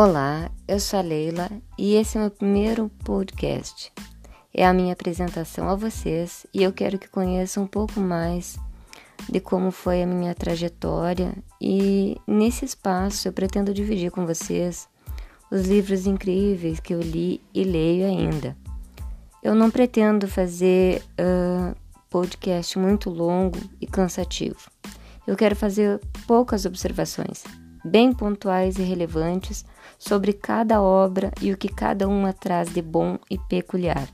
Olá, 0.00 0.48
eu 0.68 0.78
sou 0.78 1.00
a 1.00 1.02
Leila 1.02 1.50
e 1.76 1.96
esse 1.96 2.16
é 2.16 2.20
o 2.20 2.22
meu 2.22 2.30
primeiro 2.30 2.88
podcast. 3.04 3.92
É 4.54 4.64
a 4.64 4.72
minha 4.72 4.92
apresentação 4.92 5.68
a 5.68 5.74
vocês 5.74 6.46
e 6.54 6.62
eu 6.62 6.72
quero 6.72 7.00
que 7.00 7.08
conheçam 7.08 7.64
um 7.64 7.66
pouco 7.66 7.98
mais 7.98 8.56
de 9.28 9.40
como 9.40 9.72
foi 9.72 10.00
a 10.00 10.06
minha 10.06 10.36
trajetória 10.36 11.34
e 11.60 12.16
nesse 12.28 12.64
espaço 12.64 13.26
eu 13.26 13.32
pretendo 13.32 13.74
dividir 13.74 14.12
com 14.12 14.24
vocês 14.24 14.88
os 15.50 15.66
livros 15.66 16.06
incríveis 16.06 16.78
que 16.78 16.94
eu 16.94 17.00
li 17.00 17.42
e 17.52 17.64
leio 17.64 18.06
ainda. 18.06 18.56
Eu 19.42 19.52
não 19.52 19.68
pretendo 19.68 20.28
fazer 20.28 21.02
uh, 21.18 21.74
podcast 22.08 22.78
muito 22.78 23.10
longo 23.10 23.58
e 23.80 23.86
cansativo. 23.88 24.70
Eu 25.26 25.34
quero 25.34 25.56
fazer 25.56 26.00
poucas 26.24 26.64
observações, 26.66 27.42
bem 27.88 28.12
pontuais 28.12 28.78
e 28.78 28.82
relevantes 28.82 29.64
sobre 29.98 30.32
cada 30.32 30.80
obra 30.80 31.32
e 31.40 31.52
o 31.52 31.56
que 31.56 31.68
cada 31.68 32.06
uma 32.06 32.32
traz 32.32 32.72
de 32.72 32.82
bom 32.82 33.18
e 33.30 33.38
peculiar. 33.38 34.06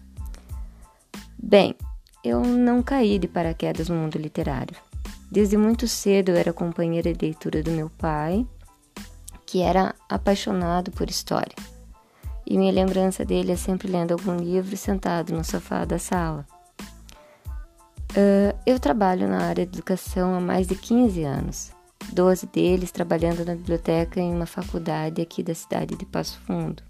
Bem, 1.36 1.74
eu 2.22 2.40
não 2.42 2.82
caí 2.82 3.18
de 3.18 3.28
paraquedas 3.28 3.88
no 3.88 3.96
mundo 3.96 4.16
literário. 4.16 4.76
Desde 5.30 5.56
muito 5.56 5.86
cedo 5.88 6.30
eu 6.30 6.36
era 6.36 6.52
companheira 6.52 7.12
de 7.12 7.26
leitura 7.26 7.62
do 7.62 7.70
meu 7.70 7.90
pai, 7.90 8.46
que 9.44 9.60
era 9.60 9.94
apaixonado 10.08 10.90
por 10.92 11.10
história. 11.10 11.56
E 12.46 12.56
minha 12.56 12.72
lembrança 12.72 13.24
dele 13.24 13.52
é 13.52 13.56
sempre 13.56 13.88
lendo 13.88 14.12
algum 14.12 14.36
livro 14.36 14.76
sentado 14.76 15.34
no 15.34 15.44
sofá 15.44 15.84
da 15.84 15.98
sala. 15.98 16.46
Uh, 18.12 18.56
eu 18.64 18.78
trabalho 18.78 19.28
na 19.28 19.48
área 19.48 19.66
de 19.66 19.76
educação 19.76 20.34
há 20.34 20.40
mais 20.40 20.68
de 20.68 20.76
15 20.76 21.24
anos 21.24 21.73
12 22.12 22.46
deles 22.46 22.90
trabalhando 22.90 23.44
na 23.44 23.54
biblioteca 23.54 24.20
em 24.20 24.34
uma 24.34 24.46
faculdade 24.46 25.20
aqui 25.20 25.42
da 25.42 25.54
cidade 25.54 25.96
de 25.96 26.04
Passo 26.04 26.38
Fundo. 26.40 26.82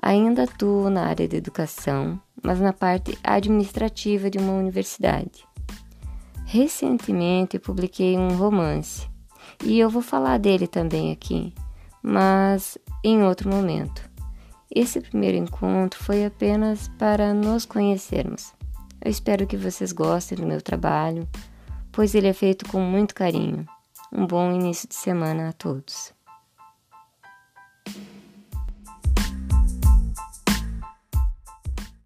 Ainda 0.00 0.44
atuo 0.44 0.88
na 0.88 1.06
área 1.06 1.26
de 1.26 1.36
educação, 1.36 2.20
mas 2.42 2.60
na 2.60 2.72
parte 2.72 3.18
administrativa 3.22 4.30
de 4.30 4.38
uma 4.38 4.52
universidade. 4.52 5.46
Recentemente 6.46 7.58
publiquei 7.58 8.16
um 8.16 8.36
romance 8.36 9.08
e 9.64 9.78
eu 9.78 9.90
vou 9.90 10.02
falar 10.02 10.38
dele 10.38 10.66
também 10.66 11.12
aqui, 11.12 11.52
mas 12.02 12.78
em 13.04 13.22
outro 13.22 13.50
momento. 13.50 14.08
Esse 14.74 15.00
primeiro 15.00 15.36
encontro 15.36 16.02
foi 16.02 16.24
apenas 16.24 16.88
para 16.98 17.34
nos 17.34 17.66
conhecermos. 17.66 18.52
Eu 19.04 19.10
espero 19.10 19.46
que 19.46 19.56
vocês 19.56 19.92
gostem 19.92 20.38
do 20.38 20.46
meu 20.46 20.60
trabalho, 20.60 21.28
pois 21.90 22.14
ele 22.14 22.28
é 22.28 22.32
feito 22.32 22.68
com 22.68 22.80
muito 22.80 23.14
carinho. 23.14 23.66
Um 24.12 24.26
bom 24.26 24.52
início 24.52 24.88
de 24.88 24.94
semana 24.94 25.50
a 25.50 25.52
todos. 25.52 26.17